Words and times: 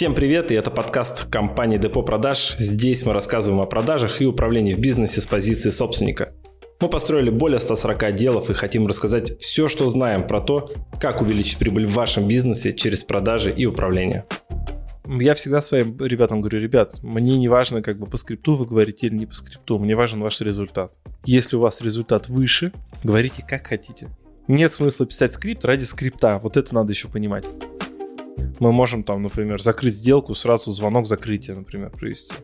Всем 0.00 0.14
привет, 0.14 0.50
и 0.50 0.54
это 0.54 0.70
подкаст 0.70 1.26
компании 1.26 1.76
Депо 1.76 2.02
Продаж. 2.02 2.56
Здесь 2.58 3.04
мы 3.04 3.12
рассказываем 3.12 3.60
о 3.60 3.66
продажах 3.66 4.22
и 4.22 4.24
управлении 4.24 4.72
в 4.72 4.78
бизнесе 4.78 5.20
с 5.20 5.26
позиции 5.26 5.68
собственника. 5.68 6.32
Мы 6.80 6.88
построили 6.88 7.28
более 7.28 7.60
140 7.60 8.04
отделов 8.04 8.48
и 8.48 8.54
хотим 8.54 8.86
рассказать 8.86 9.38
все, 9.42 9.68
что 9.68 9.90
знаем 9.90 10.26
про 10.26 10.40
то, 10.40 10.72
как 10.98 11.20
увеличить 11.20 11.58
прибыль 11.58 11.84
в 11.84 11.92
вашем 11.92 12.26
бизнесе 12.26 12.72
через 12.72 13.04
продажи 13.04 13.52
и 13.52 13.66
управление. 13.66 14.24
Я 15.06 15.34
всегда 15.34 15.60
своим 15.60 15.98
ребятам 15.98 16.40
говорю, 16.40 16.60
ребят, 16.60 17.02
мне 17.02 17.36
не 17.36 17.50
важно, 17.50 17.82
как 17.82 17.98
бы 17.98 18.06
по 18.06 18.16
скрипту 18.16 18.54
вы 18.54 18.64
говорите 18.64 19.08
или 19.08 19.16
не 19.16 19.26
по 19.26 19.34
скрипту, 19.34 19.78
мне 19.78 19.94
важен 19.94 20.22
ваш 20.22 20.40
результат. 20.40 20.94
Если 21.26 21.56
у 21.56 21.60
вас 21.60 21.82
результат 21.82 22.30
выше, 22.30 22.72
говорите 23.04 23.44
как 23.46 23.66
хотите. 23.66 24.08
Нет 24.48 24.72
смысла 24.72 25.04
писать 25.04 25.34
скрипт 25.34 25.62
ради 25.66 25.84
скрипта, 25.84 26.40
вот 26.42 26.56
это 26.56 26.74
надо 26.74 26.90
еще 26.90 27.08
понимать 27.08 27.44
мы 28.58 28.72
можем 28.72 29.02
там, 29.02 29.22
например, 29.22 29.60
закрыть 29.60 29.94
сделку, 29.94 30.34
сразу 30.34 30.72
звонок 30.72 31.06
закрытия, 31.06 31.54
например, 31.54 31.90
провести. 31.90 32.34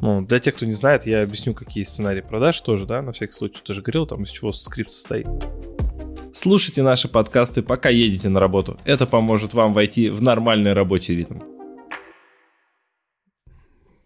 Ну, 0.00 0.20
для 0.20 0.38
тех, 0.38 0.54
кто 0.54 0.66
не 0.66 0.72
знает, 0.72 1.06
я 1.06 1.22
объясню, 1.22 1.54
какие 1.54 1.84
сценарии 1.84 2.20
продаж 2.20 2.60
тоже, 2.60 2.86
да, 2.86 3.00
на 3.00 3.12
всякий 3.12 3.32
случай, 3.32 3.62
ты 3.64 3.72
же 3.72 3.82
говорил, 3.82 4.06
там, 4.06 4.22
из 4.22 4.30
чего 4.30 4.52
скрипт 4.52 4.92
состоит. 4.92 5.26
Слушайте 6.32 6.82
наши 6.82 7.08
подкасты, 7.08 7.62
пока 7.62 7.88
едете 7.88 8.28
на 8.28 8.40
работу. 8.40 8.78
Это 8.84 9.06
поможет 9.06 9.54
вам 9.54 9.72
войти 9.72 10.10
в 10.10 10.20
нормальный 10.20 10.72
рабочий 10.72 11.16
ритм. 11.16 11.38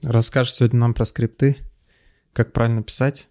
Расскажешь 0.03 0.53
сегодня 0.53 0.79
нам 0.79 0.95
про 0.95 1.05
скрипты, 1.05 1.57
как 2.33 2.53
правильно 2.53 2.83
писать. 2.83 3.31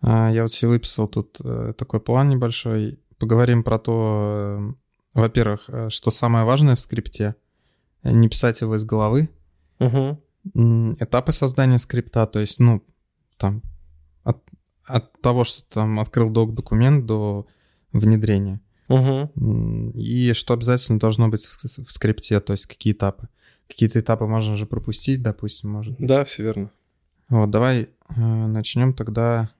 А, 0.00 0.30
я 0.30 0.42
вот 0.42 0.52
себе 0.52 0.68
выписал 0.68 1.08
тут 1.08 1.38
э, 1.42 1.72
такой 1.76 2.00
план 2.00 2.28
небольшой. 2.28 3.00
Поговорим 3.18 3.64
про 3.64 3.78
то, 3.78 4.74
во-первых, 5.18 5.68
э, 5.68 5.88
что 5.90 6.10
самое 6.10 6.44
важное 6.44 6.76
в 6.76 6.80
скрипте, 6.80 7.34
э, 8.02 8.10
не 8.10 8.28
писать 8.28 8.60
его 8.60 8.76
из 8.76 8.84
головы. 8.84 9.28
Угу. 9.80 10.18
Этапы 11.00 11.32
создания 11.32 11.78
скрипта, 11.78 12.26
то 12.26 12.40
есть, 12.40 12.58
ну, 12.60 12.82
там, 13.36 13.62
от, 14.22 14.42
от 14.84 15.20
того, 15.20 15.44
что 15.44 15.62
там 15.68 16.00
открыл 16.00 16.30
док 16.30 16.54
документ 16.54 17.06
до 17.06 17.46
внедрения. 17.92 18.60
Угу. 18.88 19.92
И 19.94 20.32
что 20.32 20.54
обязательно 20.54 20.98
должно 20.98 21.28
быть 21.28 21.44
в, 21.44 21.64
в 21.64 21.92
скрипте, 21.92 22.40
то 22.40 22.52
есть 22.52 22.66
какие 22.66 22.92
этапы. 22.92 23.28
Какие-то 23.68 24.00
этапы 24.00 24.26
можно 24.26 24.56
же 24.56 24.66
пропустить, 24.66 25.22
допустим, 25.22 25.70
может 25.70 25.96
быть. 25.98 26.08
Да, 26.08 26.24
все 26.24 26.42
верно. 26.42 26.70
Вот, 27.28 27.50
давай 27.50 27.82
э, 27.82 27.86
начнем 28.16 28.94
тогда. 28.94 29.50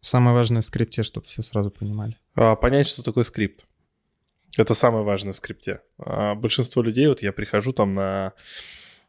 Самое 0.00 0.36
важное 0.36 0.60
в 0.60 0.64
скрипте, 0.64 1.02
чтобы 1.02 1.26
все 1.26 1.42
сразу 1.42 1.70
понимали. 1.70 2.18
А, 2.34 2.54
понять, 2.54 2.86
что 2.86 3.02
такое 3.02 3.24
скрипт. 3.24 3.66
Это 4.56 4.74
самое 4.74 5.04
важное 5.04 5.32
в 5.32 5.36
скрипте. 5.36 5.80
А 5.98 6.34
большинство 6.34 6.82
людей, 6.82 7.06
вот 7.08 7.22
я 7.22 7.32
прихожу 7.32 7.72
там 7.72 7.94
на 7.94 8.32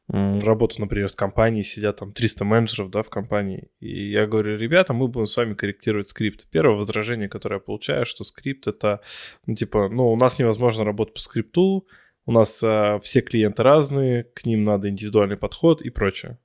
работу, 0.09 0.79
например, 0.79 1.09
с 1.09 1.15
компанией, 1.15 1.63
сидят 1.63 1.97
там 1.97 2.11
300 2.11 2.45
менеджеров, 2.45 2.89
да, 2.89 3.03
в 3.03 3.09
компании, 3.09 3.69
и 3.81 4.09
я 4.09 4.25
говорю, 4.25 4.57
ребята, 4.57 4.93
мы 4.93 5.09
будем 5.09 5.25
с 5.27 5.35
вами 5.35 5.53
корректировать 5.53 6.07
скрипт. 6.07 6.47
Первое 6.49 6.77
возражение, 6.77 7.27
которое 7.27 7.55
я 7.55 7.59
получаю, 7.59 8.05
что 8.05 8.23
скрипт 8.23 8.67
это, 8.67 9.01
ну, 9.45 9.55
типа, 9.55 9.89
ну, 9.89 10.11
у 10.11 10.15
нас 10.15 10.39
невозможно 10.39 10.85
работать 10.85 11.13
по 11.13 11.19
скрипту, 11.19 11.87
у 12.25 12.31
нас 12.31 12.61
а, 12.63 12.99
все 12.99 13.21
клиенты 13.21 13.63
разные, 13.63 14.23
к 14.23 14.45
ним 14.45 14.63
надо 14.63 14.89
индивидуальный 14.89 15.37
подход 15.37 15.81
и 15.81 15.89
прочее 15.89 16.39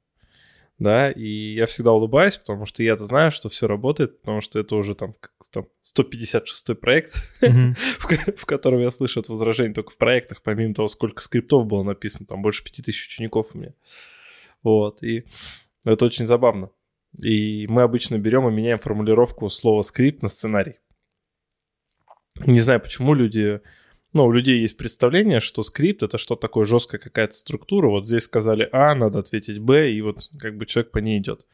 да, 0.82 1.10
и 1.10 1.54
я 1.54 1.66
всегда 1.66 1.92
улыбаюсь, 1.92 2.38
потому 2.38 2.66
что 2.66 2.82
я-то 2.82 3.04
знаю, 3.04 3.30
что 3.30 3.48
все 3.48 3.66
работает, 3.66 4.20
потому 4.20 4.40
что 4.40 4.58
это 4.58 4.76
уже 4.76 4.94
там, 4.94 5.14
там 5.52 5.66
156-й 5.82 6.74
проект, 6.74 7.14
mm-hmm. 7.40 7.74
в, 7.98 8.40
в 8.40 8.46
котором 8.46 8.80
я 8.80 8.90
слышу 8.90 9.20
это 9.20 9.32
возражение 9.32 9.74
только 9.74 9.92
в 9.92 9.98
проектах, 9.98 10.42
помимо 10.42 10.74
того, 10.74 10.88
сколько 10.88 11.22
скриптов 11.22 11.66
было 11.66 11.82
написано, 11.82 12.26
там 12.26 12.42
больше 12.42 12.64
5000 12.64 13.06
учеников 13.06 13.54
у 13.54 13.58
меня. 13.58 13.74
Вот, 14.62 15.02
и 15.02 15.24
это 15.84 16.04
очень 16.04 16.26
забавно. 16.26 16.70
И 17.22 17.66
мы 17.68 17.82
обычно 17.82 18.18
берем 18.18 18.48
и 18.48 18.52
меняем 18.52 18.78
формулировку 18.78 19.48
слова 19.50 19.82
скрипт 19.82 20.22
на 20.22 20.28
сценарий. 20.28 20.78
Не 22.46 22.60
знаю, 22.60 22.80
почему 22.80 23.14
люди 23.14 23.60
ну, 24.12 24.26
у 24.26 24.32
людей 24.32 24.60
есть 24.60 24.76
представление, 24.76 25.40
что 25.40 25.62
скрипт 25.62 26.02
это 26.02 26.18
что 26.18 26.36
такое 26.36 26.64
жесткая 26.64 27.00
какая-то 27.00 27.34
структура. 27.34 27.88
Вот 27.88 28.06
здесь 28.06 28.24
сказали 28.24 28.68
А, 28.72 28.94
надо 28.94 29.20
ответить 29.20 29.58
Б, 29.58 29.90
и 29.90 30.02
вот 30.02 30.28
как 30.38 30.56
бы 30.56 30.66
человек 30.66 30.92
по 30.92 30.98
ней 30.98 31.18
идет. 31.18 31.46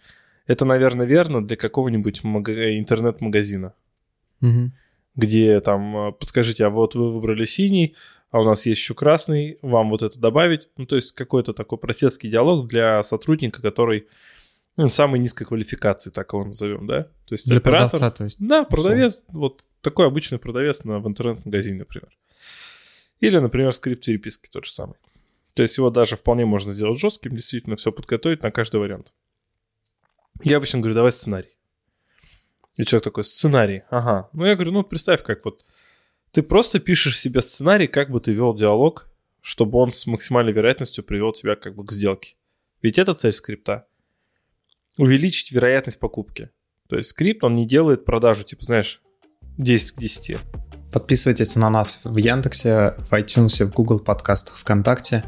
Это, 0.46 0.64
наверное, 0.64 1.06
верно 1.06 1.46
для 1.46 1.56
какого-нибудь 1.56 2.24
мага- 2.24 2.78
интернет-магазина, 2.78 3.74
угу. 4.40 4.72
где 5.14 5.60
там, 5.60 6.08
э, 6.08 6.12
подскажите, 6.12 6.64
а 6.64 6.70
вот 6.70 6.94
вы 6.94 7.12
выбрали 7.12 7.44
синий, 7.44 7.94
а 8.30 8.40
у 8.40 8.44
нас 8.44 8.66
есть 8.66 8.80
еще 8.80 8.94
красный, 8.94 9.58
вам 9.62 9.90
вот 9.90 10.02
это 10.02 10.18
добавить. 10.18 10.68
Ну, 10.76 10.86
то 10.86 10.96
есть 10.96 11.12
какой-то 11.12 11.52
такой 11.52 11.78
простецкий 11.78 12.30
диалог 12.30 12.66
для 12.66 13.02
сотрудника, 13.02 13.62
который 13.62 14.06
ну, 14.76 14.88
самой 14.88 15.20
низкой 15.20 15.44
квалификации, 15.44 16.10
так 16.10 16.32
его 16.32 16.44
назовем, 16.44 16.86
да? 16.86 17.04
То 17.26 17.32
есть 17.32 17.46
для 17.46 17.58
оператор... 17.58 17.90
продавца, 17.90 18.10
то 18.10 18.24
есть. 18.24 18.36
Да, 18.40 18.64
продавец, 18.64 19.24
вот 19.28 19.64
такой 19.80 20.06
обычный 20.06 20.38
продавец 20.38 20.84
на, 20.84 20.98
в 20.98 21.08
интернет-магазине, 21.08 21.80
например. 21.80 22.10
Или, 23.20 23.38
например, 23.38 23.72
скрипт 23.72 24.04
переписки 24.04 24.48
тот 24.48 24.64
же 24.64 24.72
самый. 24.72 24.96
То 25.54 25.62
есть 25.62 25.76
его 25.76 25.90
даже 25.90 26.16
вполне 26.16 26.46
можно 26.46 26.72
сделать 26.72 27.00
жестким, 27.00 27.34
действительно 27.34 27.76
все 27.76 27.90
подготовить 27.90 28.42
на 28.42 28.50
каждый 28.50 28.80
вариант. 28.80 29.12
Я 30.42 30.58
обычно 30.58 30.78
говорю, 30.78 30.94
давай 30.94 31.10
сценарий. 31.10 31.58
И 32.76 32.84
человек 32.84 33.04
такой, 33.04 33.24
сценарий, 33.24 33.82
ага. 33.90 34.28
Ну 34.32 34.44
я 34.44 34.54
говорю, 34.54 34.70
ну 34.70 34.84
представь, 34.84 35.24
как 35.24 35.44
вот 35.44 35.64
ты 36.30 36.42
просто 36.42 36.78
пишешь 36.78 37.18
себе 37.18 37.42
сценарий, 37.42 37.88
как 37.88 38.10
бы 38.10 38.20
ты 38.20 38.32
вел 38.32 38.54
диалог, 38.54 39.10
чтобы 39.40 39.78
он 39.78 39.90
с 39.90 40.06
максимальной 40.06 40.52
вероятностью 40.52 41.02
привел 41.02 41.32
тебя 41.32 41.56
как 41.56 41.74
бы 41.74 41.84
к 41.84 41.90
сделке. 41.90 42.36
Ведь 42.82 42.98
это 42.98 43.14
цель 43.14 43.32
скрипта. 43.32 43.88
Увеличить 44.96 45.50
вероятность 45.52 45.98
покупки. 45.98 46.50
То 46.88 46.96
есть 46.96 47.10
скрипт, 47.10 47.42
он 47.44 47.54
не 47.54 47.66
делает 47.66 48.04
продажу, 48.04 48.44
типа, 48.44 48.64
знаешь, 48.64 49.02
10 49.56 49.92
к 49.92 49.98
10. 49.98 50.38
Подписывайтесь 50.92 51.54
на 51.56 51.68
нас 51.68 52.00
в 52.04 52.16
Яндексе, 52.16 52.94
в 53.10 53.12
iTunes, 53.12 53.64
в 53.64 53.72
Google 53.72 54.00
подкастах, 54.00 54.56
ВКонтакте. 54.56 55.22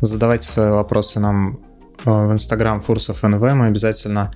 Задавайте 0.00 0.46
свои 0.46 0.70
вопросы 0.70 1.18
нам 1.18 1.60
э, 2.04 2.10
в 2.10 2.32
Instagram 2.32 2.80
Фурсов 2.80 3.22
НВ. 3.22 3.40
Мы 3.40 3.66
обязательно 3.66 4.32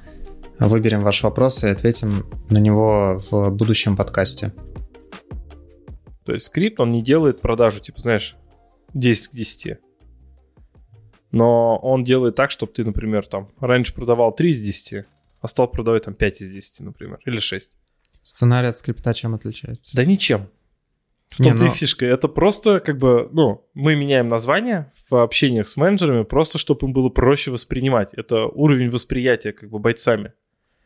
выберем 0.59 1.03
ваш 1.03 1.23
вопрос 1.23 1.63
и 1.63 1.69
ответим 1.69 2.27
на 2.51 2.59
него 2.59 3.21
в 3.31 3.51
будущем 3.51 3.97
подкасте. 3.97 4.53
То 6.25 6.33
есть 6.33 6.47
скрипт, 6.47 6.81
он 6.81 6.91
не 6.91 7.03
делает 7.03 7.41
продажу, 7.41 7.81
типа, 7.81 8.01
знаешь, 8.01 8.37
10 8.95 9.29
к 9.29 9.33
10. 9.35 9.79
Но 11.31 11.79
он 11.79 12.03
делает 12.03 12.35
так, 12.35 12.51
чтобы 12.51 12.73
ты, 12.73 12.85
например, 12.85 13.25
там 13.27 13.51
раньше 13.61 13.95
продавал 13.95 14.35
3 14.35 14.51
из 14.51 14.61
10, 14.61 15.05
а 15.41 15.49
стал 15.49 15.69
продавать 15.69 16.05
там 16.05 16.15
5 16.15 16.41
из 16.41 16.51
10, 16.51 16.81
например, 16.81 17.21
или 17.25 17.39
6. 17.39 17.77
Сценарий 18.23 18.69
от 18.69 18.79
скрипта 18.79 19.15
чем 19.15 19.37
отличается? 19.37 19.95
Да 19.95 20.05
ничем. 20.05 20.49
В 21.29 21.43
том-то 21.43 21.65
но... 21.65 21.71
и 21.71 21.75
фишка. 21.75 22.07
Это 22.07 22.29
просто 22.29 22.81
как 22.81 22.99
бы, 22.99 23.29
ну, 23.33 23.69
мы 23.75 23.95
меняем 23.97 24.29
название 24.29 24.91
в 25.11 25.15
общениях 25.23 25.69
с 25.69 25.77
менеджерами, 25.77 26.23
просто 26.23 26.59
чтобы 26.59 26.87
им 26.87 26.93
было 26.93 27.09
проще 27.09 27.51
воспринимать. 27.51 28.15
Это 28.15 28.47
уровень 28.47 28.91
восприятия 28.91 29.53
как 29.53 29.71
бы 29.71 29.79
бойцами. 29.79 30.33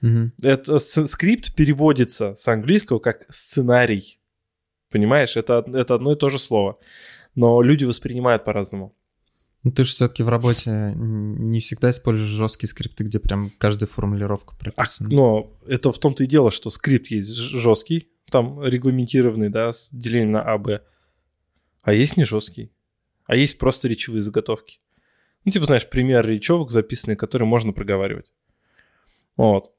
Угу. 0.02 0.32
Это 0.42 0.78
скрипт 0.78 1.54
переводится 1.54 2.34
с 2.34 2.48
английского 2.48 2.98
как 3.00 3.26
сценарий. 3.28 4.18
Понимаешь? 4.90 5.36
Это, 5.36 5.64
это 5.72 5.94
одно 5.94 6.12
и 6.12 6.16
то 6.16 6.30
же 6.30 6.38
слово. 6.38 6.78
Но 7.34 7.62
люди 7.62 7.84
воспринимают 7.84 8.44
по-разному. 8.44 8.96
Ну, 9.62 9.72
ты 9.72 9.84
же 9.84 9.92
все-таки 9.92 10.22
в 10.22 10.28
работе 10.28 10.94
не 10.96 11.60
всегда 11.60 11.90
используешь 11.90 12.30
жесткие 12.30 12.68
скрипты, 12.68 13.04
где 13.04 13.18
прям 13.18 13.50
каждая 13.58 13.88
формулировка 13.88 14.56
прописана. 14.56 15.08
А, 15.10 15.12
но 15.12 15.58
это 15.66 15.92
в 15.92 15.98
том-то 15.98 16.24
и 16.24 16.26
дело, 16.26 16.50
что 16.50 16.70
скрипт 16.70 17.08
есть 17.08 17.28
жесткий, 17.28 18.08
там 18.30 18.64
регламентированный, 18.64 19.48
да, 19.48 19.72
с 19.72 19.90
делением 19.90 20.32
на 20.32 20.42
А, 20.42 20.58
Б. 20.58 20.82
А 21.82 21.92
есть 21.92 22.16
не 22.16 22.24
жесткий. 22.24 22.72
А 23.26 23.36
есть 23.36 23.58
просто 23.58 23.88
речевые 23.88 24.22
заготовки. 24.22 24.80
Ну, 25.44 25.52
типа, 25.52 25.66
знаешь, 25.66 25.88
пример 25.88 26.26
речевок 26.26 26.70
записанные, 26.70 27.16
которые 27.16 27.48
можно 27.48 27.72
проговаривать. 27.72 28.32
Вот. 29.36 29.72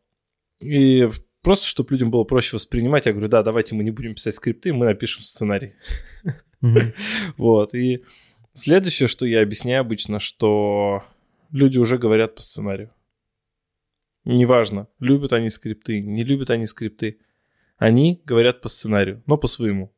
И 0.60 1.10
просто, 1.42 1.68
чтобы 1.68 1.92
людям 1.92 2.12
было 2.12 2.24
проще 2.24 2.56
воспринимать, 2.56 3.06
я 3.06 3.12
говорю, 3.12 3.28
да, 3.28 3.44
давайте 3.44 3.75
мы 3.75 3.84
не 3.84 3.92
будем 3.92 4.16
писать 4.16 4.36
скрипты, 4.36 4.74
мы 4.74 4.86
напишем 4.86 5.22
сценарий. 5.24 5.74
Вот. 7.38 7.74
И 7.74 8.04
следующее, 8.54 9.08
что 9.08 9.25
я 9.25 9.42
объясняю 9.42 9.81
обычно, 9.81 10.20
что 10.20 11.04
люди 11.52 11.80
уже 11.80 11.98
говорят 11.98 12.36
по 12.36 12.44
сценарию. 12.44 12.94
Неважно, 14.25 14.88
любят 15.00 15.34
они 15.34 15.50
скрипты, 15.50 16.02
не 16.02 16.24
любят 16.24 16.52
они 16.52 16.68
скрипты. 16.68 17.20
Они 17.81 18.22
говорят 18.25 18.62
по 18.62 18.69
сценарию, 18.69 19.24
но 19.25 19.38
по 19.38 19.48
своему. 19.48 19.92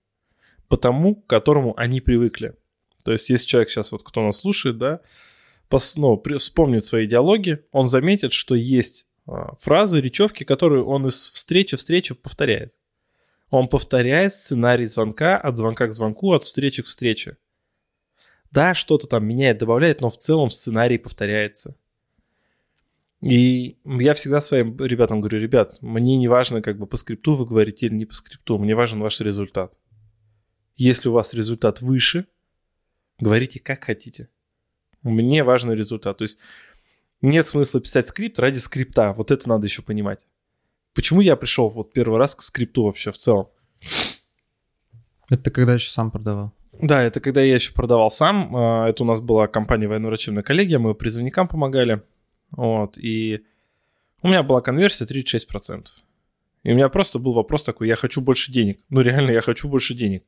По 0.70 0.78
тому, 0.78 1.16
к 1.16 1.28
которому 1.28 1.78
они 1.78 2.00
привыкли. 2.00 2.56
То 3.04 3.12
есть, 3.12 3.30
если 3.30 3.46
человек 3.46 3.70
сейчас, 3.70 3.92
вот 3.92 4.04
кто 4.04 4.24
нас 4.24 4.38
слушает, 4.38 4.78
да, 4.78 5.02
пос, 5.68 5.98
ну, 5.98 6.16
при, 6.16 6.38
вспомнит 6.38 6.86
свои 6.86 7.08
диалоги, 7.08 7.66
он 7.74 7.86
заметит, 7.86 8.32
что 8.32 8.56
есть 8.56 9.08
а, 9.28 9.58
фразы, 9.58 10.00
речевки, 10.00 10.46
которые 10.46 10.86
он 10.86 11.08
из 11.08 11.28
встречи 11.28 11.76
в 11.76 11.80
встречу 11.80 12.16
повторяет. 12.16 12.74
Он 13.50 13.68
повторяет 13.68 14.32
сценарий 14.32 14.86
звонка 14.86 15.38
от 15.38 15.58
звонка 15.58 15.88
к 15.88 15.94
звонку, 15.94 16.32
от 16.32 16.46
встречи 16.46 16.84
к 16.84 16.86
встрече. 16.86 17.36
Да, 18.50 18.74
что-то 18.74 19.08
там 19.08 19.28
меняет, 19.28 19.58
добавляет, 19.58 20.00
но 20.00 20.10
в 20.10 20.16
целом 20.16 20.52
сценарий 20.52 20.98
повторяется. 20.98 21.76
И 23.24 23.78
я 23.86 24.14
всегда 24.16 24.42
своим 24.42 24.76
ребятам 24.78 25.22
говорю, 25.22 25.40
ребят, 25.40 25.78
мне 25.80 26.18
не 26.18 26.28
важно, 26.28 26.62
как 26.62 26.78
бы 26.78 26.86
по 26.86 26.98
скрипту 26.98 27.36
вы 27.36 27.46
говорите 27.46 27.86
или 27.86 27.94
не 27.94 28.06
по 28.06 28.14
скрипту, 28.14 28.58
мне 28.58 28.76
важен 28.76 29.00
ваш 29.00 29.22
результат. 29.22 29.74
Если 30.76 31.08
у 31.08 31.14
вас 31.14 31.34
результат 31.34 31.80
выше, 31.80 32.26
говорите 33.20 33.62
как 33.62 33.86
хотите. 33.86 34.28
Мне 35.04 35.46
важен 35.46 35.72
результат. 35.72 36.18
То 36.18 36.24
есть 36.24 36.40
нет 37.22 37.48
смысла 37.48 37.80
писать 37.80 38.08
скрипт 38.08 38.40
ради 38.40 38.58
скрипта. 38.58 39.14
Вот 39.14 39.32
это 39.32 39.48
надо 39.48 39.68
еще 39.68 39.84
понимать. 39.84 40.28
Почему 40.94 41.22
я 41.22 41.38
пришел 41.38 41.70
вот 41.70 41.94
первый 41.94 42.20
раз 42.20 42.36
к 42.36 42.42
скрипту 42.42 42.84
вообще 42.84 43.14
в 43.14 43.18
целом? 43.18 43.48
Это 45.30 45.50
когда 45.50 45.76
еще 45.76 45.90
сам 45.90 46.12
продавал? 46.12 46.52
Да, 46.74 47.02
это 47.02 47.22
когда 47.22 47.42
я 47.42 47.56
еще 47.56 47.74
продавал 47.74 48.12
сам. 48.12 48.54
А, 48.54 48.90
это 48.90 49.04
у 49.04 49.06
нас 49.06 49.22
была 49.22 49.48
компания 49.48 49.88
военно-врачебная 49.88 50.44
коллегия, 50.44 50.78
мы 50.78 50.94
призывникам 50.94 51.48
помогали. 51.48 52.04
Вот, 52.56 52.98
и 52.98 53.44
у 54.22 54.28
меня 54.28 54.44
была 54.44 54.62
конверсия 54.62 55.06
36%. 55.06 55.88
И 56.64 56.72
у 56.72 56.76
меня 56.76 56.88
просто 56.90 57.20
был 57.20 57.34
вопрос 57.34 57.64
такой, 57.64 57.88
я 57.88 57.96
хочу 57.96 58.22
больше 58.22 58.52
денег. 58.52 58.80
Ну, 58.90 59.02
реально, 59.02 59.32
я 59.32 59.42
хочу 59.42 59.68
больше 59.68 59.94
денег. 59.94 60.24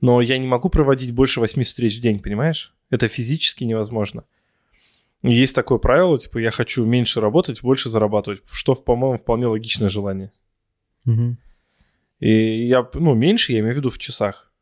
Но 0.00 0.20
я 0.20 0.36
не 0.38 0.48
могу 0.48 0.68
проводить 0.68 1.12
больше 1.12 1.38
8 1.38 1.62
встреч 1.62 1.98
в 1.98 2.00
день, 2.00 2.18
понимаешь? 2.18 2.74
Это 2.90 3.06
физически 3.06 3.62
невозможно. 3.62 4.24
Есть 5.22 5.54
такое 5.54 5.78
правило, 5.78 6.18
типа, 6.18 6.38
я 6.38 6.50
хочу 6.50 6.84
меньше 6.84 7.20
работать, 7.20 7.62
больше 7.62 7.88
зарабатывать, 7.88 8.42
что, 8.44 8.74
по-моему, 8.74 9.16
вполне 9.16 9.46
логичное 9.46 9.88
желание. 9.88 10.32
Угу. 11.06 11.36
И 12.18 12.66
я, 12.66 12.88
ну, 12.94 13.14
меньше, 13.14 13.52
я 13.52 13.60
имею 13.60 13.74
в 13.74 13.76
виду 13.76 13.90
в 13.90 13.98
часах. 13.98 14.52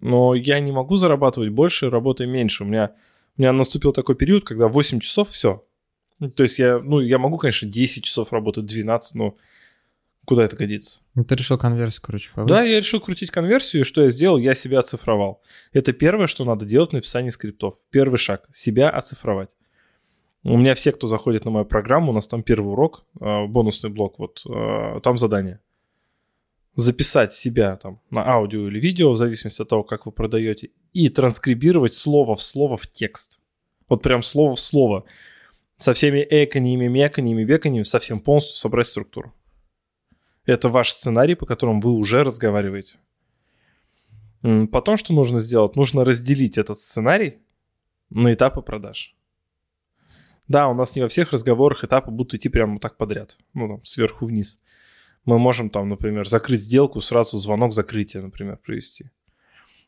Но 0.00 0.34
я 0.34 0.58
не 0.58 0.72
могу 0.72 0.96
зарабатывать 0.96 1.50
больше, 1.50 1.88
работая 1.88 2.26
меньше. 2.26 2.64
У 2.64 2.66
меня, 2.66 2.92
у 3.36 3.42
меня 3.42 3.52
наступил 3.52 3.92
такой 3.92 4.16
период, 4.16 4.44
когда 4.44 4.66
8 4.66 4.98
часов, 4.98 5.30
все. 5.30 5.64
То 6.34 6.42
есть 6.42 6.58
я, 6.58 6.78
ну, 6.78 7.00
я 7.00 7.18
могу, 7.18 7.36
конечно, 7.36 7.68
10 7.68 8.04
часов 8.04 8.32
работать, 8.32 8.64
12, 8.64 9.14
но 9.16 9.36
куда 10.24 10.44
это 10.44 10.56
годится? 10.56 11.00
Ну, 11.14 11.24
ты 11.24 11.34
решил 11.34 11.58
конверсию, 11.58 12.02
короче, 12.02 12.30
повысить. 12.34 12.56
Да, 12.56 12.62
я 12.62 12.78
решил 12.78 13.00
крутить 13.00 13.30
конверсию, 13.30 13.82
и 13.82 13.84
что 13.84 14.02
я 14.02 14.10
сделал? 14.10 14.38
Я 14.38 14.54
себя 14.54 14.78
оцифровал. 14.78 15.42
Это 15.72 15.92
первое, 15.92 16.26
что 16.26 16.44
надо 16.44 16.64
делать 16.64 16.90
в 16.90 16.94
написании 16.94 17.30
скриптов. 17.30 17.74
Первый 17.90 18.16
шаг– 18.16 18.46
себя 18.50 18.90
оцифровать. 18.90 19.56
У 20.42 20.56
меня 20.56 20.74
все, 20.74 20.92
кто 20.92 21.08
заходит 21.08 21.44
на 21.44 21.50
мою 21.50 21.64
программу, 21.66 22.12
у 22.12 22.14
нас 22.14 22.28
там 22.28 22.42
первый 22.42 22.68
урок, 22.68 23.04
э, 23.20 23.46
бонусный 23.46 23.90
блок, 23.90 24.18
вот 24.18 24.42
э, 24.48 25.00
там 25.02 25.16
задание. 25.16 25.60
Записать 26.76 27.32
себя 27.32 27.76
там 27.76 28.00
на 28.10 28.24
аудио 28.28 28.68
или 28.68 28.78
видео, 28.78 29.10
в 29.10 29.16
зависимости 29.16 29.60
от 29.60 29.68
того, 29.68 29.82
как 29.82 30.06
вы 30.06 30.12
продаете, 30.12 30.70
и 30.92 31.08
транскрибировать 31.08 31.94
слово 31.94 32.36
в 32.36 32.42
слово 32.42 32.76
в 32.76 32.86
текст. 32.86 33.40
Вот 33.88 34.02
прям 34.02 34.22
слово 34.22 34.54
в 34.54 34.60
слово. 34.60 35.04
Со 35.76 35.92
всеми 35.92 36.26
экониями, 36.28 36.88
мекониями, 36.88 37.44
бекониями, 37.44 37.84
совсем 37.84 38.20
полностью 38.20 38.56
собрать 38.56 38.86
структуру. 38.86 39.34
Это 40.46 40.68
ваш 40.68 40.92
сценарий, 40.92 41.34
по 41.34 41.44
которому 41.44 41.80
вы 41.80 41.92
уже 41.92 42.24
разговариваете. 42.24 42.98
Потом 44.70 44.96
что 44.96 45.12
нужно 45.12 45.40
сделать? 45.40 45.76
Нужно 45.76 46.04
разделить 46.04 46.56
этот 46.56 46.80
сценарий 46.80 47.38
на 48.10 48.32
этапы 48.32 48.62
продаж. 48.62 49.16
Да, 50.48 50.68
у 50.68 50.74
нас 50.74 50.94
не 50.94 51.02
во 51.02 51.08
всех 51.08 51.32
разговорах 51.32 51.82
этапы 51.84 52.10
будут 52.10 52.34
идти 52.34 52.48
прямо 52.48 52.78
так 52.78 52.96
подряд, 52.96 53.36
ну, 53.52 53.68
там, 53.68 53.84
сверху 53.84 54.26
вниз. 54.26 54.60
Мы 55.24 55.40
можем 55.40 55.70
там, 55.70 55.88
например, 55.88 56.28
закрыть 56.28 56.60
сделку, 56.60 57.00
сразу 57.00 57.38
звонок 57.38 57.72
закрытия, 57.72 58.22
например, 58.22 58.58
провести. 58.58 59.10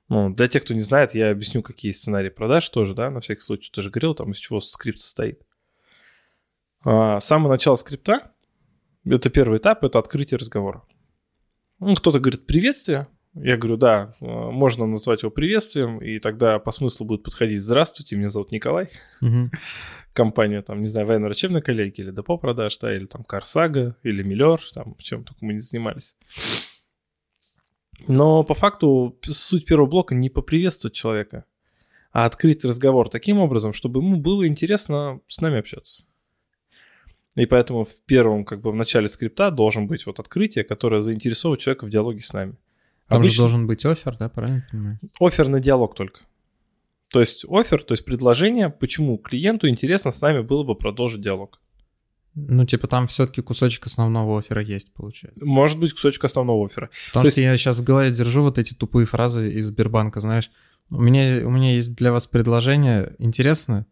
Ну, 0.09 0.31
для 0.31 0.49
тех, 0.49 0.65
кто 0.65 0.75
не 0.75 0.81
знает, 0.81 1.15
я 1.15 1.31
объясню, 1.31 1.63
какие 1.63 1.93
сценарии 1.93 2.31
продаж 2.31 2.69
тоже, 2.71 2.95
да, 2.95 3.11
на 3.11 3.21
всякий 3.21 3.43
случай, 3.43 3.71
ты 3.73 3.83
же 3.83 3.91
говорил, 3.91 4.15
там, 4.15 4.33
из 4.33 4.39
чего 4.39 4.61
скрипт 4.61 4.99
состоит. 4.99 5.43
А, 6.85 7.21
самое 7.21 7.51
начало 7.51 7.77
скрипта, 7.77 8.33
это 9.05 9.31
первый 9.31 9.59
этап, 9.59 9.85
это 9.85 9.99
открытие 9.99 10.39
разговора. 10.39 10.85
Ну, 11.79 11.95
кто-то 11.95 12.21
говорит 12.21 12.47
приветствие, 12.47 13.09
я 13.35 13.57
говорю, 13.57 13.77
да, 13.77 14.15
э, 14.21 14.25
можно 14.25 14.87
назвать 14.87 15.23
его 15.23 15.31
приветствием, 15.31 15.99
и 15.99 16.19
тогда 16.19 16.59
по 16.59 16.71
смыслу 16.71 17.07
будет 17.07 17.23
подходить 17.23 17.61
«Здравствуйте, 17.61 18.17
меня 18.17 18.29
зовут 18.29 18.51
Николай». 18.51 18.89
Угу. 19.21 19.51
Компания, 20.13 20.63
там, 20.63 20.81
не 20.81 20.87
знаю, 20.87 21.07
военно-врачебная 21.07 21.61
коллегия, 21.61 22.03
или 22.03 22.11
депо 22.11 22.37
продаж, 22.39 22.77
да, 22.79 22.95
или 22.95 23.07
там 23.07 23.23
Карсага, 23.23 23.97
или 24.03 24.23
Миллер, 24.23 24.61
там, 24.75 24.97
чем 24.97 25.25
только 25.25 25.45
мы 25.45 25.53
не 25.53 25.61
занимались. 25.61 26.17
Но 28.09 28.43
по 28.43 28.55
факту 28.55 29.19
суть 29.23 29.67
первого 29.67 29.89
блока 29.89 30.15
не 30.15 30.31
поприветствовать 30.31 30.95
человека, 30.95 31.45
а 32.11 32.25
открыть 32.25 32.65
разговор 32.65 33.09
таким 33.09 33.39
образом, 33.39 33.73
чтобы 33.73 34.01
ему 34.01 34.17
было 34.17 34.47
интересно 34.47 35.21
с 35.29 35.41
нами 35.41 35.59
общаться. 35.59 36.08
И 37.39 37.47
поэтому 37.47 37.85
в 37.85 38.03
первом, 38.05 38.45
как 38.45 38.61
бы 38.61 38.73
в 38.73 38.75
начале 38.75 39.09
скрипта 39.09 39.51
должен 39.51 39.87
быть 39.87 40.07
вот 40.07 40.19
открытие, 40.19 40.65
которое 40.65 41.01
заинтересовывает 41.01 41.61
человека 41.61 41.85
в 41.85 41.91
диалоге 41.91 42.21
с 42.21 42.33
нами. 42.33 42.57
Там 43.09 43.21
Обычно... 43.21 43.35
же 43.35 43.43
должен 43.43 43.67
быть 43.69 43.87
офер, 43.87 44.17
да, 44.17 44.29
правильно 44.29 44.67
понимаю? 44.71 44.99
Офер 45.21 45.49
на 45.49 45.61
диалог 45.61 45.95
только. 45.95 46.21
То 47.13 47.21
есть 47.21 47.45
офер, 47.49 47.83
то 47.83 47.93
есть 47.93 48.05
предложение, 48.05 48.69
почему 48.69 49.17
клиенту 49.19 49.69
интересно 49.69 50.11
с 50.11 50.21
нами 50.21 50.41
было 50.41 50.65
бы 50.65 50.75
продолжить 50.75 51.21
диалог. 51.21 51.61
Ну, 52.35 52.67
типа 52.67 52.89
там 52.89 53.07
все-таки 53.07 53.41
кусочек 53.41 53.87
основного 53.87 54.41
оффера 54.41 54.61
есть, 54.61 54.93
получается. 54.93 55.41
Может 55.45 55.79
быть, 55.79 55.93
кусочек 55.93 56.25
основного 56.25 56.67
оффера. 56.67 56.91
Потому 57.09 57.25
То 57.25 57.31
что 57.31 57.41
есть... 57.41 57.51
я 57.51 57.57
сейчас 57.57 57.79
в 57.79 57.85
голове 57.85 58.11
держу 58.11 58.43
вот 58.43 58.59
эти 58.59 58.75
тупые 58.75 59.07
фразы 59.07 59.51
из 59.53 59.67
Сбербанка, 59.67 60.21
знаешь. 60.21 60.51
У 60.91 61.01
меня, 61.01 61.47
у 61.47 61.51
меня 61.51 61.75
есть 61.75 61.97
для 61.97 62.13
вас 62.13 62.27
предложение. 62.27 63.15
Интересно? 63.19 63.87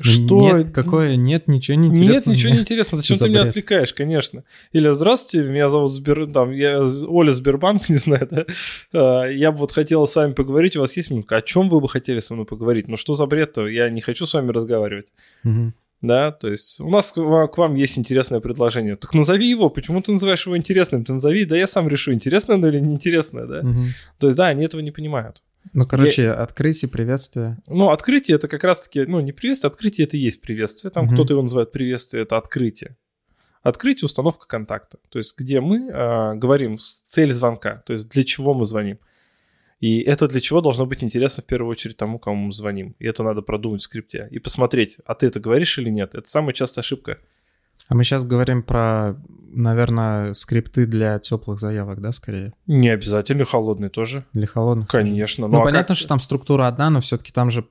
Что? 0.00 0.40
Нет, 0.40 0.72
какое? 0.72 1.16
Нет, 1.16 1.48
ничего 1.48 1.76
не 1.76 1.88
интересно. 1.88 2.12
Нет, 2.12 2.26
ничего 2.26 2.52
не 2.52 2.60
интересно. 2.60 2.98
Зачем 2.98 3.18
ты 3.18 3.28
меня 3.28 3.42
отвлекаешь, 3.42 3.92
конечно? 3.94 4.44
Или 4.72 4.90
здравствуйте, 4.90 5.48
меня 5.48 5.68
зовут 5.68 5.92
Сбер... 5.92 6.30
Там, 6.30 6.52
я 6.52 6.82
Оля 7.06 7.32
Сбербанк, 7.32 7.88
не 7.88 7.96
знаю, 7.96 8.28
да? 8.30 8.46
А, 8.92 9.24
я 9.26 9.52
бы 9.52 9.58
вот 9.58 9.72
хотел 9.72 10.06
с 10.06 10.16
вами 10.16 10.32
поговорить, 10.32 10.76
у 10.76 10.80
вас 10.80 10.96
есть 10.96 11.10
минутка. 11.10 11.36
О 11.36 11.42
чем 11.42 11.68
вы 11.68 11.80
бы 11.80 11.88
хотели 11.88 12.20
со 12.20 12.34
мной 12.34 12.46
поговорить? 12.46 12.88
Ну 12.88 12.96
что 12.96 13.14
за 13.14 13.26
бред-то? 13.26 13.66
Я 13.66 13.90
не 13.90 14.00
хочу 14.00 14.26
с 14.26 14.34
вами 14.34 14.50
разговаривать. 14.50 15.12
Угу. 15.44 15.72
Да, 16.00 16.30
то 16.30 16.48
есть 16.48 16.78
у 16.80 16.88
нас 16.88 17.10
к 17.10 17.18
вам 17.18 17.74
есть 17.74 17.98
интересное 17.98 18.38
предложение. 18.40 18.94
Так 18.94 19.14
назови 19.14 19.48
его. 19.48 19.68
Почему 19.68 20.00
ты 20.00 20.12
называешь 20.12 20.46
его 20.46 20.56
интересным? 20.56 21.04
Ты 21.04 21.12
назови, 21.12 21.44
да 21.44 21.56
я 21.56 21.66
сам 21.66 21.88
решу, 21.88 22.12
интересное 22.12 22.54
оно 22.54 22.68
или 22.68 22.78
неинтересное, 22.78 23.46
да? 23.46 23.60
Угу. 23.60 23.82
То 24.18 24.26
есть, 24.28 24.36
да, 24.36 24.46
они 24.46 24.64
этого 24.64 24.80
не 24.80 24.92
понимают. 24.92 25.42
Ну, 25.72 25.86
короче, 25.86 26.22
я... 26.24 26.34
открытие, 26.34 26.88
приветствие. 26.88 27.58
Ну, 27.66 27.90
открытие 27.90 28.36
это 28.36 28.48
как 28.48 28.64
раз-таки, 28.64 29.04
ну, 29.04 29.20
не 29.20 29.32
приветствие, 29.32 29.70
открытие 29.70 30.06
это 30.06 30.16
и 30.16 30.20
есть 30.20 30.40
приветствие. 30.40 30.90
Там 30.90 31.06
угу. 31.06 31.14
кто-то 31.14 31.34
его 31.34 31.42
называет 31.42 31.72
приветствие, 31.72 32.22
это 32.22 32.36
открытие. 32.36 32.96
Открытие, 33.62 34.06
установка 34.06 34.46
контакта. 34.46 34.98
То 35.08 35.18
есть, 35.18 35.36
где 35.36 35.60
мы 35.60 35.88
э, 35.88 36.34
говорим 36.36 36.78
цель 36.78 37.32
звонка, 37.32 37.82
то 37.86 37.92
есть 37.92 38.08
для 38.08 38.24
чего 38.24 38.54
мы 38.54 38.64
звоним. 38.64 38.98
И 39.80 40.00
это 40.00 40.26
для 40.26 40.40
чего 40.40 40.60
должно 40.60 40.86
быть 40.86 41.04
интересно 41.04 41.42
в 41.42 41.46
первую 41.46 41.70
очередь 41.70 41.96
тому, 41.96 42.18
кому 42.18 42.46
мы 42.46 42.52
звоним. 42.52 42.96
И 42.98 43.06
это 43.06 43.22
надо 43.22 43.42
продумать 43.42 43.80
в 43.80 43.84
скрипте. 43.84 44.28
И 44.30 44.38
посмотреть, 44.38 44.98
а 45.04 45.14
ты 45.14 45.26
это 45.26 45.38
говоришь 45.38 45.78
или 45.78 45.88
нет. 45.88 46.14
Это 46.14 46.28
самая 46.28 46.52
частая 46.52 46.82
ошибка. 46.82 47.18
А 47.88 47.94
мы 47.94 48.04
сейчас 48.04 48.24
говорим 48.24 48.62
про, 48.62 49.16
наверное, 49.50 50.34
скрипты 50.34 50.86
для 50.86 51.18
теплых 51.18 51.58
заявок, 51.58 52.00
да, 52.00 52.12
скорее? 52.12 52.52
Не 52.66 52.90
обязательно, 52.90 53.44
холодные 53.44 53.88
тоже. 53.88 54.26
Для 54.34 54.46
холодных? 54.46 54.88
Конечно. 54.88 55.46
Ну, 55.48 55.54
ну 55.54 55.60
а 55.60 55.64
понятно, 55.64 55.94
как... 55.94 55.96
что 55.96 56.08
там 56.08 56.20
структура 56.20 56.66
одна, 56.66 56.90
но 56.90 57.00
все-таки 57.00 57.32
там 57.32 57.50
же 57.50 57.66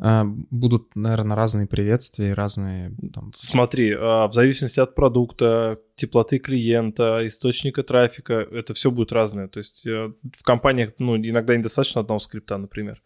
э, 0.00 0.24
будут, 0.24 0.96
наверное, 0.96 1.36
разные 1.36 1.68
приветствия 1.68 2.30
и 2.30 2.34
разные... 2.34 2.92
Там... 3.14 3.30
Смотри, 3.36 3.90
э, 3.90 3.96
в 3.96 4.30
зависимости 4.32 4.80
от 4.80 4.96
продукта, 4.96 5.78
теплоты 5.94 6.40
клиента, 6.40 7.24
источника 7.24 7.84
трафика, 7.84 8.34
это 8.34 8.74
все 8.74 8.90
будет 8.90 9.12
разное. 9.12 9.46
То 9.46 9.58
есть 9.58 9.86
э, 9.86 10.12
в 10.36 10.42
компаниях 10.42 10.90
ну, 10.98 11.16
иногда 11.16 11.56
недостаточно 11.56 12.00
одного 12.00 12.18
скрипта, 12.18 12.58
например. 12.58 13.00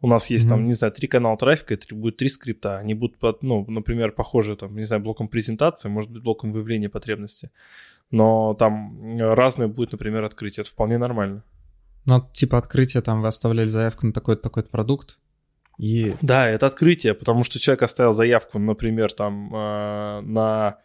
У 0.00 0.06
нас 0.06 0.30
есть 0.30 0.46
mm-hmm. 0.46 0.48
там, 0.48 0.66
не 0.66 0.74
знаю, 0.74 0.92
три 0.92 1.08
канала 1.08 1.36
трафика, 1.36 1.74
это 1.74 1.94
будет 1.94 2.16
три 2.16 2.28
скрипта. 2.28 2.78
Они 2.78 2.94
будут, 2.94 3.16
ну, 3.42 3.64
например, 3.68 4.12
похожи, 4.12 4.56
там, 4.56 4.76
не 4.76 4.84
знаю, 4.84 5.02
блоком 5.02 5.28
презентации, 5.28 5.88
может 5.88 6.10
быть, 6.10 6.22
блоком 6.22 6.52
выявления 6.52 6.88
потребности. 6.88 7.50
Но 8.10 8.54
там 8.54 9.18
разное 9.18 9.68
будет, 9.68 9.92
например, 9.92 10.24
открытие. 10.24 10.62
Это 10.62 10.70
вполне 10.70 10.98
нормально. 10.98 11.42
Ну, 12.04 12.24
типа 12.32 12.58
открытие, 12.58 13.02
там 13.02 13.22
вы 13.22 13.28
оставляли 13.28 13.68
заявку 13.68 14.06
на 14.06 14.12
такой-то 14.12 14.42
такой 14.42 14.62
продукт, 14.62 15.18
и... 15.78 16.16
Да, 16.22 16.48
это 16.48 16.66
открытие, 16.66 17.14
потому 17.14 17.44
что 17.44 17.58
человек 17.58 17.84
оставил 17.84 18.12
заявку, 18.12 18.58
например, 18.58 19.12
там 19.12 19.54
э, 19.54 20.20
на, 20.22 20.78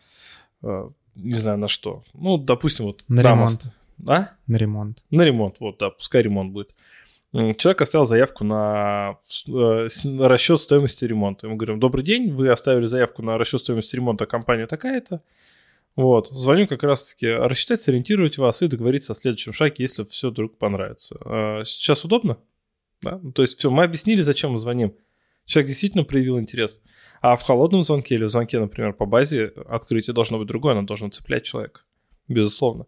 э, 0.62 0.90
не 1.16 1.34
знаю, 1.34 1.58
на 1.58 1.68
что. 1.68 2.04
Ну, 2.14 2.38
допустим, 2.38 2.86
вот... 2.86 3.04
На 3.08 3.22
ремонт. 3.22 3.68
А? 4.08 4.30
На 4.46 4.56
ремонт. 4.58 5.04
На 5.10 5.24
ремонт, 5.24 5.56
вот, 5.60 5.80
да, 5.80 5.90
пускай 5.90 6.22
ремонт 6.22 6.52
будет. 6.52 6.76
Человек 7.34 7.82
оставил 7.82 8.06
заявку 8.06 8.44
на 8.44 9.18
э, 9.48 9.88
расчет 10.20 10.60
стоимости 10.60 11.04
ремонта. 11.06 11.48
Мы 11.48 11.56
говорим, 11.56 11.80
добрый 11.80 12.04
день, 12.04 12.32
вы 12.32 12.50
оставили 12.50 12.86
заявку 12.86 13.24
на 13.24 13.40
расчет 13.40 13.62
стоимости 13.62 13.96
ремонта, 13.96 14.28
компания 14.28 14.68
такая-то. 14.68 15.24
Вот, 15.96 16.28
звоню 16.28 16.68
как 16.68 16.84
раз-таки 16.84 17.28
рассчитать, 17.28 17.82
сориентировать 17.82 18.38
вас 18.38 18.62
и 18.62 18.68
договориться 18.68 19.14
о 19.14 19.16
следующем 19.16 19.52
шаге, 19.52 19.76
если 19.80 20.04
все 20.04 20.30
вдруг 20.30 20.60
понравится. 20.60 21.18
А 21.26 21.64
сейчас 21.66 22.06
удобно? 22.06 22.38
Да? 23.02 23.20
Ну, 23.22 23.32
то 23.32 23.42
есть 23.42 23.58
все, 23.58 23.72
мы 23.72 23.84
объяснили, 23.84 24.22
зачем 24.22 24.52
мы 24.52 24.60
звоним. 24.60 24.94
Человек 25.46 25.70
действительно 25.70 26.04
проявил 26.04 26.40
интерес. 26.40 26.82
А 27.20 27.36
в 27.36 27.42
холодном 27.42 27.82
звонке 27.82 28.14
или 28.14 28.26
в 28.26 28.30
звонке, 28.30 28.60
например, 28.60 28.94
по 28.94 29.08
базе 29.08 29.54
открытие 29.68 30.14
должно 30.14 30.38
быть 30.38 30.48
другое, 30.48 30.74
оно 30.74 30.84
должно 30.84 31.10
цеплять 31.10 31.44
человека. 31.44 31.82
Безусловно. 32.28 32.86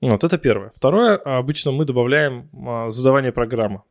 Вот 0.00 0.24
это 0.24 0.38
первое. 0.38 0.70
Второе, 0.70 1.16
обычно 1.16 1.72
мы 1.72 1.84
добавляем 1.84 2.48
а, 2.66 2.88
задавание 2.90 3.32
программы. 3.32 3.82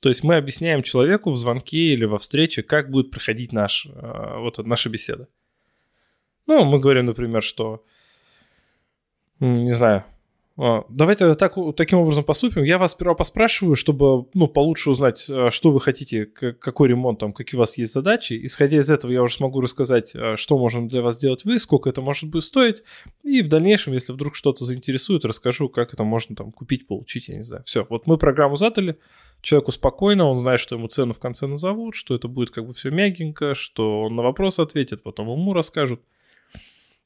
То 0.00 0.08
есть 0.08 0.22
мы 0.22 0.36
объясняем 0.36 0.82
человеку 0.82 1.30
в 1.30 1.36
звонке 1.36 1.94
или 1.94 2.04
во 2.04 2.18
встрече, 2.18 2.62
как 2.62 2.90
будет 2.90 3.10
проходить 3.10 3.52
наш, 3.52 3.86
а, 3.90 4.38
вот 4.38 4.58
наша 4.58 4.90
беседа. 4.90 5.28
Ну, 6.46 6.64
мы 6.64 6.78
говорим, 6.78 7.06
например, 7.06 7.42
что, 7.42 7.84
не 9.40 9.72
знаю, 9.72 10.04
давайте 10.88 11.34
так, 11.36 11.54
таким 11.76 12.00
образом 12.00 12.24
поступим. 12.24 12.64
Я 12.64 12.78
вас 12.78 12.90
сперва 12.90 13.14
поспрашиваю, 13.14 13.76
чтобы 13.76 14.26
ну, 14.34 14.48
получше 14.48 14.90
узнать, 14.90 15.24
а, 15.30 15.52
что 15.52 15.70
вы 15.70 15.80
хотите, 15.80 16.26
какой 16.26 16.88
ремонт, 16.88 17.20
там, 17.20 17.32
какие 17.32 17.56
у 17.56 17.60
вас 17.60 17.78
есть 17.78 17.92
задачи. 17.92 18.38
Исходя 18.44 18.78
из 18.78 18.90
этого, 18.90 19.12
я 19.12 19.22
уже 19.22 19.36
смогу 19.36 19.60
рассказать, 19.60 20.16
а, 20.16 20.36
что 20.36 20.58
можем 20.58 20.88
для 20.88 21.00
вас 21.00 21.14
сделать 21.14 21.44
вы, 21.44 21.60
сколько 21.60 21.88
это 21.88 22.02
может 22.02 22.28
быть 22.30 22.42
стоить. 22.42 22.82
И 23.22 23.40
в 23.42 23.48
дальнейшем, 23.48 23.92
если 23.92 24.12
вдруг 24.12 24.34
что-то 24.34 24.64
заинтересует, 24.64 25.24
расскажу, 25.24 25.68
как 25.68 25.94
это 25.94 26.02
можно 26.02 26.34
там 26.34 26.50
купить, 26.50 26.88
получить, 26.88 27.28
я 27.28 27.36
не 27.36 27.44
знаю. 27.44 27.62
Все, 27.64 27.86
вот 27.88 28.08
мы 28.08 28.18
программу 28.18 28.56
задали, 28.56 28.98
человеку 29.42 29.70
спокойно, 29.70 30.28
он 30.28 30.38
знает, 30.38 30.58
что 30.58 30.74
ему 30.74 30.88
цену 30.88 31.12
в 31.12 31.20
конце 31.20 31.46
назовут, 31.46 31.94
что 31.94 32.16
это 32.16 32.26
будет 32.26 32.50
как 32.50 32.66
бы 32.66 32.74
все 32.74 32.90
мягенько, 32.90 33.54
что 33.54 34.02
он 34.02 34.16
на 34.16 34.22
вопрос 34.22 34.58
ответит, 34.58 35.04
потом 35.04 35.30
ему 35.30 35.52
расскажут. 35.52 36.00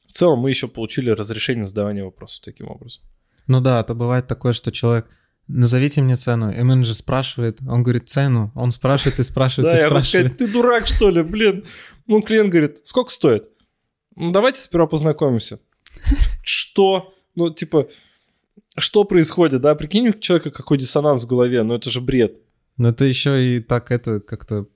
В 0.07 0.13
целом 0.13 0.39
мы 0.39 0.49
еще 0.49 0.69
получили 0.69 1.11
разрешение 1.11 1.65
задавания 1.65 2.03
вопросов 2.03 2.43
таким 2.43 2.69
образом. 2.69 3.03
Ну 3.47 3.61
да, 3.61 3.81
а 3.81 3.83
то 3.83 3.95
бывает 3.95 4.27
такое, 4.27 4.53
что 4.53 4.73
человек 4.73 5.07
назовите 5.49 6.03
мне 6.03 6.17
цену, 6.17 6.51
и 6.51 6.63
менеджер 6.63 6.95
спрашивает, 6.95 7.59
он 7.69 7.83
говорит 7.83 8.09
цену, 8.09 8.53
он 8.55 8.71
спрашивает 8.71 9.19
и 9.19 9.23
спрашивает 9.23 9.79
и 9.79 9.87
спрашивает. 9.87 10.37
ты 10.37 10.49
дурак 10.49 10.87
что 10.87 11.11
ли, 11.11 11.23
блин? 11.23 11.65
Ну, 12.07 12.23
клиент 12.23 12.51
говорит, 12.51 12.81
сколько 12.85 13.11
стоит? 13.11 13.49
Ну, 14.17 14.31
давайте 14.31 14.61
сперва 14.61 14.87
познакомимся. 14.87 15.59
Что? 16.43 17.15
Ну, 17.35 17.51
типа, 17.51 17.89
что 18.77 19.05
происходит, 19.05 19.61
да? 19.61 19.75
Прикинь, 19.75 20.09
у 20.09 20.13
человека 20.13 20.51
какой 20.51 20.79
диссонанс 20.79 21.25
в 21.25 21.27
голове, 21.27 21.63
ну 21.63 21.75
это 21.75 21.91
же 21.91 22.01
бред. 22.01 22.39
Ну 22.77 22.89
это 22.89 23.05
еще 23.05 23.45
и 23.45 23.61
так 23.61 23.91
это 23.91 24.21
как-то... 24.21 24.67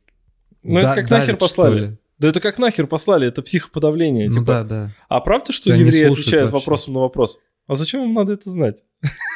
Ну 0.62 0.78
это 0.78 0.94
как 0.94 1.11
нахер 1.11 1.37
послали. 1.37 1.99
Да 2.18 2.28
это 2.28 2.40
как 2.40 2.58
нахер 2.58 2.87
послали, 2.87 3.28
это 3.28 3.42
психоподавление. 3.42 4.28
Ну 4.28 4.35
типа. 4.35 4.46
да, 4.46 4.64
да. 4.64 4.90
А 5.08 5.20
правда, 5.20 5.52
что 5.52 5.73
евреи 5.73 6.11
отвечают 6.11 6.50
вопросом 6.50 6.94
на 6.94 7.00
вопрос? 7.00 7.40
А 7.66 7.75
зачем 7.75 8.00
вам 8.00 8.14
надо 8.14 8.32
это 8.32 8.49
знать? 8.49 8.85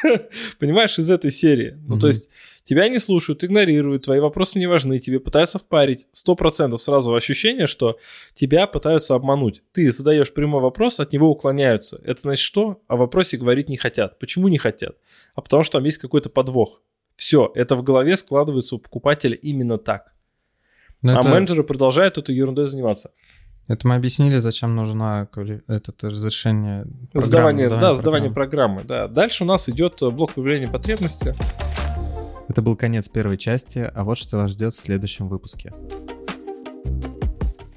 Понимаешь, 0.59 0.97
из 0.97 1.09
этой 1.09 1.31
серии. 1.31 1.77
Ну, 1.87 1.99
то 1.99 2.07
есть 2.07 2.29
тебя 2.63 2.87
не 2.87 2.99
слушают, 2.99 3.43
игнорируют, 3.43 4.05
твои 4.05 4.19
вопросы 4.19 4.59
не 4.59 4.67
важны, 4.67 4.99
тебе 4.99 5.19
пытаются 5.19 5.59
впарить. 5.59 6.07
Сто 6.11 6.35
процентов 6.35 6.81
сразу 6.81 7.13
ощущение, 7.13 7.67
что 7.67 7.97
тебя 8.33 8.67
пытаются 8.67 9.15
обмануть. 9.15 9.63
Ты 9.73 9.91
задаешь 9.91 10.33
прямой 10.33 10.61
вопрос, 10.61 10.99
от 10.99 11.11
него 11.11 11.29
уклоняются. 11.29 11.99
Это 12.03 12.21
значит 12.21 12.43
что? 12.43 12.81
О 12.87 12.95
вопросе 12.95 13.37
говорить 13.37 13.69
не 13.69 13.77
хотят. 13.77 14.19
Почему 14.19 14.47
не 14.47 14.57
хотят? 14.57 14.95
А 15.35 15.41
потому 15.41 15.63
что 15.63 15.79
там 15.79 15.83
есть 15.85 15.97
какой-то 15.97 16.29
подвох. 16.29 16.81
Все, 17.15 17.51
это 17.53 17.75
в 17.75 17.83
голове 17.83 18.15
складывается 18.15 18.75
у 18.75 18.79
покупателя 18.79 19.35
именно 19.35 19.77
так. 19.77 20.13
Но 21.01 21.17
а 21.17 21.19
это... 21.19 21.29
менеджеры 21.29 21.63
продолжают 21.63 22.17
этой 22.17 22.35
ерундой 22.35 22.67
заниматься. 22.67 23.11
Это 23.71 23.87
мы 23.87 23.95
объяснили, 23.95 24.37
зачем 24.37 24.75
нужно 24.75 25.29
это 25.67 26.09
разрешение 26.09 26.85
Сдавание, 27.13 27.69
да, 27.69 27.95
сдавание 27.95 28.29
программы. 28.29 28.83
Да. 28.83 29.07
Дальше 29.07 29.45
у 29.45 29.47
нас 29.47 29.69
идет 29.69 29.95
блок 30.01 30.35
выявления 30.35 30.67
потребности. 30.67 31.33
Это 32.49 32.61
был 32.61 32.75
конец 32.75 33.07
первой 33.07 33.37
части, 33.37 33.89
а 33.93 34.03
вот 34.03 34.17
что 34.17 34.35
вас 34.35 34.51
ждет 34.51 34.73
в 34.73 34.81
следующем 34.81 35.29
выпуске. 35.29 35.73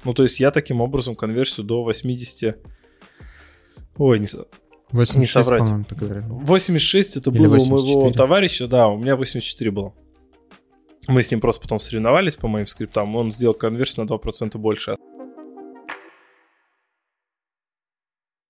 Ну, 0.03 0.13
то 0.13 0.23
есть 0.23 0.41
я 0.41 0.51
таким 0.51 0.81
образом 0.81 1.15
конверсию 1.15 1.65
до 1.65 1.81
80... 1.85 2.57
Ой, 3.97 4.19
не, 4.19 4.27
86, 4.91 5.15
не 5.17 5.25
соврать. 5.25 5.61
по-моему, 5.61 5.85
ты 5.85 5.95
говорил. 5.95 6.23
86 6.25 7.15
это 7.15 7.29
Или 7.29 7.39
было 7.39 7.53
84. 7.53 7.73
у 7.73 8.01
моего 8.01 8.11
товарища, 8.11 8.67
да, 8.67 8.89
у 8.89 8.97
меня 8.97 9.15
84 9.15 9.71
было. 9.71 9.93
Мы 11.07 11.23
с 11.23 11.31
ним 11.31 11.39
просто 11.39 11.61
потом 11.61 11.79
соревновались 11.79 12.35
по 12.35 12.49
моим 12.49 12.67
скриптам, 12.67 13.15
он 13.15 13.31
сделал 13.31 13.53
конверсию 13.53 14.05
на 14.05 14.09
2% 14.09 14.57
больше. 14.57 14.97